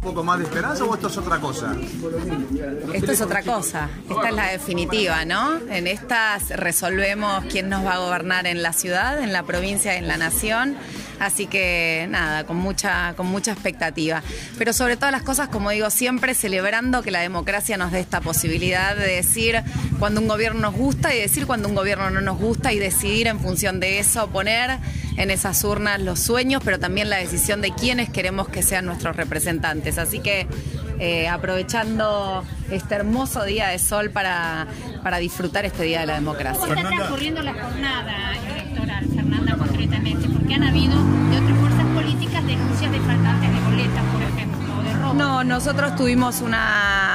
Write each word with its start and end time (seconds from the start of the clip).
poco 0.00 0.24
más 0.24 0.38
de 0.38 0.44
esperanza 0.44 0.84
o 0.84 0.94
esto 0.94 1.08
es 1.08 1.16
otra 1.18 1.38
cosa? 1.38 1.76
Esto 2.94 3.12
es 3.12 3.20
otra 3.20 3.42
cosa, 3.42 3.88
esta 4.08 4.28
es 4.28 4.34
la 4.34 4.46
definitiva, 4.48 5.24
¿no? 5.24 5.58
En 5.70 5.86
estas 5.86 6.48
resolvemos 6.50 7.44
quién 7.50 7.68
nos 7.68 7.84
va 7.84 7.94
a 7.94 7.98
gobernar 7.98 8.46
en 8.46 8.62
la 8.62 8.72
ciudad, 8.72 9.22
en 9.22 9.32
la 9.32 9.42
provincia, 9.42 9.96
en 9.96 10.08
la 10.08 10.16
nación. 10.16 10.76
Así 11.18 11.46
que 11.46 12.06
nada, 12.08 12.44
con 12.44 12.56
mucha, 12.56 13.12
con 13.14 13.26
mucha 13.26 13.52
expectativa. 13.52 14.22
Pero 14.56 14.72
sobre 14.72 14.96
todas 14.96 15.12
las 15.12 15.22
cosas, 15.22 15.48
como 15.48 15.68
digo 15.68 15.90
siempre, 15.90 16.32
celebrando 16.32 17.02
que 17.02 17.10
la 17.10 17.20
democracia 17.20 17.76
nos 17.76 17.92
dé 17.92 18.00
esta 18.00 18.22
posibilidad 18.22 18.96
de 18.96 19.06
decir 19.06 19.62
cuando 19.98 20.22
un 20.22 20.28
gobierno 20.28 20.60
nos 20.60 20.74
gusta 20.74 21.14
y 21.14 21.20
decir 21.20 21.46
cuando 21.46 21.68
un 21.68 21.74
gobierno 21.74 22.08
no 22.08 22.22
nos 22.22 22.38
gusta 22.38 22.72
y 22.72 22.78
decidir 22.78 23.26
en 23.26 23.38
función 23.38 23.80
de 23.80 23.98
eso, 23.98 24.28
poner 24.28 24.78
en 25.16 25.30
esas 25.30 25.62
urnas 25.64 26.00
los 26.00 26.20
sueños, 26.20 26.62
pero 26.64 26.78
también 26.78 27.10
la 27.10 27.16
decisión 27.16 27.60
de 27.60 27.72
quiénes 27.72 28.10
queremos 28.10 28.48
que 28.48 28.62
sean 28.62 28.86
nuestros 28.86 29.16
representantes. 29.16 29.98
Así 29.98 30.20
que 30.20 30.46
eh, 31.02 31.28
aprovechando 31.28 32.44
este 32.70 32.94
hermoso 32.94 33.44
día 33.44 33.68
de 33.68 33.78
sol 33.78 34.10
para, 34.10 34.66
para 35.02 35.16
disfrutar 35.16 35.64
este 35.64 35.84
Día 35.84 36.00
de 36.00 36.06
la 36.06 36.14
Democracia. 36.14 36.60
¿Cómo 36.60 36.74
está 36.74 36.88
transcurriendo 36.88 37.42
la 37.42 37.54
jornada 37.54 38.36
electoral, 38.36 39.06
Fernanda, 39.14 39.56
concretamente? 39.56 40.28
Porque 40.28 40.54
han 40.54 40.62
habido 40.62 40.94
de 41.30 41.38
otras 41.38 41.58
fuerzas 41.58 41.86
políticas 41.94 42.46
denuncias 42.46 42.92
de 42.92 43.00
faltantes 43.00 43.50
de 43.50 43.60
boletas, 43.60 44.04
por 44.12 44.22
ejemplo, 44.22 44.78
o 44.78 44.82
de 44.82 44.92
robo. 44.92 45.14
No, 45.14 45.42
nosotros 45.42 45.96
tuvimos 45.96 46.42
una, 46.42 47.09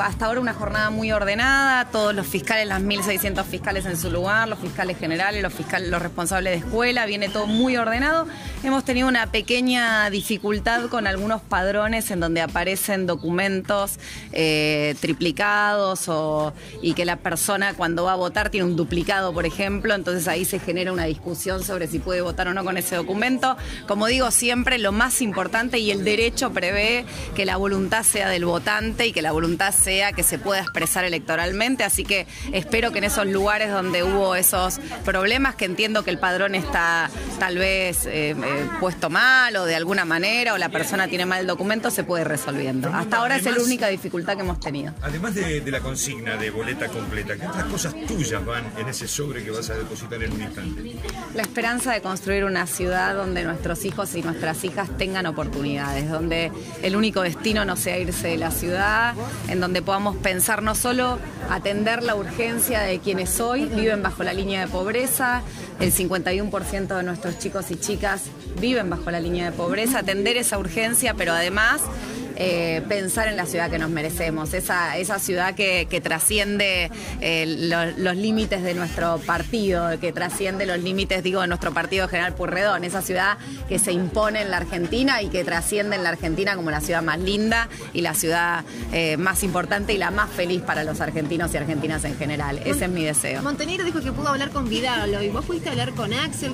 hasta 0.00 0.26
ahora 0.26 0.40
una 0.40 0.54
jornada 0.54 0.90
muy 0.90 1.12
ordenada, 1.12 1.86
todos 1.90 2.14
los 2.14 2.26
fiscales, 2.26 2.66
las 2.66 2.82
1.600 2.82 3.44
fiscales 3.44 3.86
en 3.86 3.96
su 3.96 4.10
lugar, 4.10 4.48
los 4.48 4.58
fiscales 4.58 4.98
generales, 4.98 5.42
los 5.42 5.52
fiscales, 5.52 5.88
los 5.88 6.02
responsables 6.02 6.52
de 6.52 6.66
escuela, 6.66 7.06
viene 7.06 7.28
todo 7.28 7.46
muy 7.46 7.76
ordenado. 7.76 8.26
Hemos 8.62 8.84
tenido 8.84 9.08
una 9.08 9.26
pequeña 9.26 10.08
dificultad 10.10 10.86
con 10.86 11.06
algunos 11.06 11.42
padrones 11.42 12.10
en 12.10 12.20
donde 12.20 12.40
aparecen 12.40 13.06
documentos 13.06 13.98
eh, 14.32 14.94
triplicados 15.00 16.08
o, 16.08 16.52
y 16.82 16.94
que 16.94 17.04
la 17.04 17.16
persona 17.16 17.74
cuando 17.74 18.04
va 18.04 18.12
a 18.12 18.16
votar 18.16 18.50
tiene 18.50 18.66
un 18.66 18.76
duplicado, 18.76 19.32
por 19.32 19.46
ejemplo, 19.46 19.94
entonces 19.94 20.28
ahí 20.28 20.44
se 20.44 20.58
genera 20.58 20.92
una 20.92 21.04
discusión 21.04 21.62
sobre 21.62 21.86
si 21.86 21.98
puede 21.98 22.20
votar 22.20 22.48
o 22.48 22.54
no 22.54 22.64
con 22.64 22.76
ese 22.76 22.96
documento. 22.96 23.56
Como 23.86 24.06
digo 24.06 24.30
siempre, 24.30 24.78
lo 24.78 24.92
más 24.92 25.20
importante 25.20 25.78
y 25.78 25.90
el 25.90 26.04
derecho 26.04 26.52
prevé 26.52 27.04
que 27.34 27.44
la 27.44 27.56
voluntad 27.56 28.02
sea 28.02 28.28
del 28.28 28.44
votante 28.44 29.06
y 29.06 29.12
que 29.12 29.22
la 29.22 29.25
voluntad 29.32 29.72
sea 29.72 30.12
que 30.12 30.22
se 30.22 30.38
pueda 30.38 30.60
expresar 30.60 31.04
electoralmente, 31.04 31.84
así 31.84 32.04
que 32.04 32.26
espero 32.52 32.92
que 32.92 32.98
en 32.98 33.04
esos 33.04 33.26
lugares 33.26 33.70
donde 33.70 34.02
hubo 34.02 34.36
esos 34.36 34.80
problemas, 35.04 35.54
que 35.54 35.64
entiendo 35.64 36.04
que 36.04 36.10
el 36.10 36.18
padrón 36.18 36.54
está 36.54 37.10
tal 37.38 37.58
vez 37.58 38.06
eh, 38.06 38.30
eh, 38.30 38.34
puesto 38.80 39.10
mal 39.10 39.56
o 39.56 39.64
de 39.64 39.74
alguna 39.74 40.04
manera 40.04 40.54
o 40.54 40.58
la 40.58 40.68
persona 40.68 41.08
tiene 41.08 41.26
mal 41.26 41.40
el 41.40 41.46
documento, 41.46 41.90
se 41.90 42.04
puede 42.04 42.22
ir 42.22 42.28
resolviendo. 42.28 42.90
Hasta 42.92 43.18
ahora 43.18 43.36
es 43.36 43.44
la 43.44 43.62
única 43.62 43.88
dificultad 43.88 44.34
que 44.34 44.42
hemos 44.42 44.60
tenido. 44.60 44.94
Además 45.02 45.34
de, 45.34 45.60
de 45.60 45.70
la 45.70 45.80
consigna 45.80 46.36
de 46.36 46.50
boleta 46.50 46.88
completa, 46.88 47.36
¿qué 47.36 47.46
otras 47.46 47.64
cosas 47.64 47.94
tuyas 48.06 48.44
van 48.44 48.64
en 48.78 48.88
ese 48.88 49.08
sobre 49.08 49.44
que 49.44 49.50
vas 49.50 49.70
a 49.70 49.74
depositar 49.74 50.22
en 50.22 50.32
un 50.32 50.42
instante? 50.42 50.96
La 51.34 51.42
esperanza 51.42 51.92
de 51.92 52.00
construir 52.00 52.44
una 52.44 52.66
ciudad 52.66 53.14
donde 53.14 53.44
nuestros 53.44 53.84
hijos 53.84 54.14
y 54.14 54.22
nuestras 54.22 54.62
hijas 54.64 54.88
tengan 54.96 55.26
oportunidades, 55.26 56.08
donde 56.08 56.52
el 56.82 56.96
único 56.96 57.22
destino 57.22 57.64
no 57.64 57.76
sea 57.76 57.98
irse 57.98 58.28
de 58.28 58.36
la 58.36 58.50
ciudad, 58.50 59.14
en 59.48 59.60
donde 59.60 59.82
podamos 59.82 60.16
pensar 60.16 60.62
no 60.62 60.74
solo 60.74 61.18
atender 61.50 62.02
la 62.02 62.14
urgencia 62.14 62.80
de 62.80 62.98
quienes 62.98 63.40
hoy 63.40 63.66
viven 63.66 64.02
bajo 64.02 64.22
la 64.22 64.32
línea 64.32 64.60
de 64.60 64.68
pobreza, 64.68 65.42
el 65.80 65.92
51% 65.92 66.96
de 66.96 67.02
nuestros 67.02 67.38
chicos 67.38 67.70
y 67.70 67.76
chicas 67.76 68.24
viven 68.60 68.90
bajo 68.90 69.10
la 69.10 69.20
línea 69.20 69.50
de 69.50 69.56
pobreza, 69.56 70.00
atender 70.00 70.36
esa 70.36 70.58
urgencia, 70.58 71.14
pero 71.14 71.32
además 71.32 71.82
eh, 72.36 72.82
pensar 72.88 73.28
en 73.28 73.36
la 73.36 73.46
ciudad 73.46 73.70
que 73.70 73.78
nos 73.78 73.90
merecemos, 73.90 74.54
esa, 74.54 74.96
esa 74.96 75.18
ciudad 75.18 75.54
que, 75.54 75.86
trasciende 76.02 76.90
eh, 77.20 77.46
lo- 77.58 77.90
los 77.96 78.16
límites 78.16 78.62
de 78.62 78.74
nuestro 78.74 79.18
partido, 79.18 79.98
que 80.00 80.12
trasciende 80.12 80.66
los 80.66 80.78
límites, 80.78 81.22
digo, 81.22 81.40
de 81.40 81.46
nuestro 81.46 81.72
partido 81.72 82.06
General 82.08 82.34
Purredón, 82.34 82.84
esa 82.84 83.02
ciudad 83.02 83.38
que 83.68 83.78
se 83.78 83.92
impone 83.92 84.42
en 84.42 84.50
la 84.50 84.58
Argentina 84.58 85.22
y 85.22 85.28
que 85.28 85.42
trasciende 85.44 85.96
en 85.96 86.02
la 86.04 86.10
Argentina 86.10 86.54
como 86.54 86.70
la 86.70 86.80
ciudad 86.80 87.02
más 87.02 87.18
linda 87.18 87.68
y 87.92 88.02
la 88.02 88.14
ciudad 88.14 88.64
eh, 88.92 89.16
más 89.16 89.42
importante 89.42 89.92
y 89.94 89.98
la 89.98 90.10
más 90.10 90.30
feliz 90.30 90.62
para 90.62 90.84
los 90.84 91.00
argentinos 91.00 91.52
y 91.54 91.56
argentinas 91.56 92.04
en 92.04 92.16
general. 92.16 92.60
Ese 92.64 92.84
es 92.84 92.90
mi 92.90 93.04
deseo. 93.04 93.42
Montenegro 93.42 93.84
dijo 93.84 94.00
que 94.00 94.12
pudo 94.12 94.28
hablar 94.28 94.50
con 94.50 94.68
Vidal 94.68 95.14
hoy. 95.14 95.28
¿Vos 95.30 95.44
pudiste 95.44 95.70
hablar 95.70 95.92
con 95.92 96.12
Axel, 96.12 96.52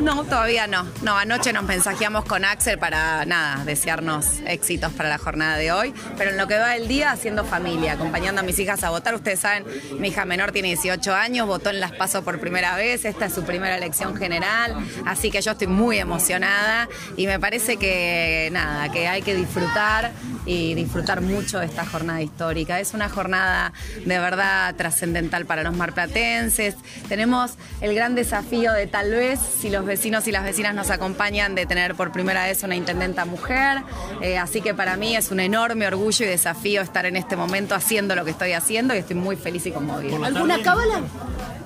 No, 0.00 0.24
todavía 0.24 0.66
no. 0.66 0.86
No, 1.02 1.16
anoche 1.16 1.52
nos 1.52 1.64
mensajeamos 1.64 2.24
con 2.24 2.44
Axel 2.44 2.78
para 2.78 3.24
nada, 3.26 3.64
desearnos 3.64 4.40
éxitos 4.46 4.92
para 4.92 5.08
la 5.08 5.18
jornada 5.18 5.56
de 5.56 5.72
hoy. 5.72 5.94
Pero 6.16 6.30
en 6.30 6.36
lo 6.36 6.46
que 6.46 6.56
va 6.56 6.76
el 6.76 6.88
día, 6.88 7.10
haciendo 7.10 7.44
familia, 7.44 7.92
acompañando 7.92 8.40
a 8.40 8.44
mis 8.44 8.58
hijas 8.58 8.82
a 8.84 8.90
votar. 8.90 9.14
Ustedes 9.14 9.40
saben, 9.40 9.64
mi 9.98 10.08
hija 10.08 10.24
menor 10.24 10.52
tiene 10.52 10.68
18 10.68 11.14
años, 11.14 11.46
votó 11.46 11.70
en 11.70 11.80
Las 11.80 11.92
Paso 11.92 12.24
por 12.24 12.40
primera 12.40 12.76
vez. 12.76 13.04
Esta 13.04 13.26
es 13.26 13.34
su 13.34 13.44
primera 13.44 13.76
elección 13.76 14.16
general. 14.16 14.76
Así 15.06 15.30
que 15.30 15.40
yo 15.42 15.52
estoy 15.52 15.66
muy 15.66 15.98
emocionada 15.98 16.88
y 17.16 17.26
me 17.26 17.38
parece 17.38 17.76
que 17.76 18.48
nada, 18.52 18.90
que 18.90 19.08
hay 19.08 19.22
que 19.22 19.34
disfrutar 19.34 20.12
y 20.46 20.74
disfrutar 20.74 21.20
mucho 21.20 21.58
de 21.60 21.66
esta 21.66 21.84
jornada 21.86 22.20
histórica. 22.22 22.80
Es 22.80 22.94
una 22.94 23.08
jornada 23.08 23.72
de 24.04 24.18
verdad 24.18 24.74
trascendental 24.74 25.46
para 25.46 25.62
los 25.62 25.74
marplatenses. 25.74 26.74
Tenemos 27.08 27.52
el 27.80 27.94
gran 27.94 28.14
desafío 28.14 28.72
de 28.72 28.86
tal 28.86 29.10
vez, 29.10 29.40
si 29.40 29.70
los 29.70 29.84
vecinos 29.84 30.26
y 30.28 30.32
las 30.32 30.44
vecinas 30.44 30.74
nos 30.74 30.90
acompañan, 30.90 31.54
de 31.54 31.66
tener 31.66 31.94
por 31.94 32.12
primera 32.12 32.44
vez 32.44 32.62
una 32.62 32.76
intendenta 32.76 33.24
mujer. 33.24 33.78
Eh, 34.20 34.38
así 34.38 34.60
que 34.60 34.74
para 34.74 34.96
mí 34.96 35.16
es 35.16 35.30
un 35.30 35.40
enorme 35.40 35.86
orgullo 35.86 36.24
y 36.24 36.28
desafío 36.28 36.82
estar 36.82 37.06
en 37.06 37.16
este 37.16 37.36
momento 37.36 37.74
haciendo 37.74 38.14
lo 38.14 38.24
que 38.24 38.30
estoy 38.32 38.52
haciendo 38.52 38.94
y 38.94 38.98
estoy 38.98 39.16
muy 39.16 39.36
feliz 39.36 39.64
y 39.66 39.70
conmovida. 39.72 40.24
¿Alguna 40.26 40.60
cábala? 40.62 41.00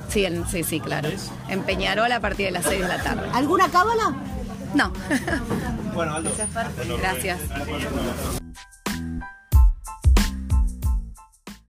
Sí, 0.09 0.25
en- 0.25 0.49
sí, 0.49 0.65
sí, 0.65 0.81
claro. 0.81 1.11
En 1.49 1.63
Peñarol 1.65 2.11
a 2.13 2.21
partir 2.21 2.47
de 2.47 2.53
las 2.53 2.65
6 2.65 2.81
de 2.81 2.89
la 2.89 3.03
tarde. 3.03 3.29
¿Alguna 3.35 3.69
cábala? 3.69 4.15
No. 4.75 4.93
Bueno, 5.95 6.15
Aldo. 6.15 6.31
Gracias. 7.01 7.39